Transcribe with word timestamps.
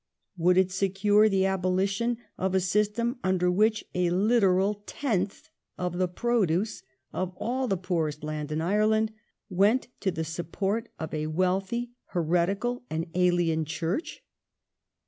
Would 0.35 0.57
it 0.57 0.71
secure 0.71 1.29
the 1.29 1.45
abolition 1.45 2.17
of 2.35 2.55
a 2.55 2.59
system 2.59 3.19
under 3.23 3.51
which 3.51 3.83
a 3.93 4.09
literal 4.09 4.81
tenth 4.87 5.49
of 5.77 5.99
the 5.99 6.07
produce 6.07 6.81
of 7.13 7.35
all 7.37 7.67
the 7.67 7.77
poorest 7.77 8.23
land 8.23 8.51
in 8.51 8.61
Ireland 8.61 9.11
went 9.47 9.89
to 9.99 10.09
the 10.09 10.23
support 10.23 10.89
of 10.97 11.13
a 11.13 11.27
wealthy, 11.27 11.91
heretical, 12.07 12.81
and 12.89 13.11
alien 13.13 13.63
Church? 13.63 14.23